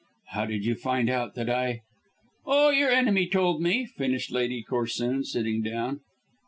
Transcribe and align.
"How 0.29 0.47
did 0.47 0.65
you 0.65 0.73
find 0.73 1.11
out 1.11 1.35
that 1.35 1.47
I" 1.47 1.83
"Oh, 2.47 2.71
your 2.71 2.89
enemy 2.89 3.27
told 3.27 3.61
me," 3.61 3.85
finished 3.85 4.31
Lady 4.31 4.63
Corsoon, 4.63 5.23
sitting 5.23 5.61
down. 5.61 5.99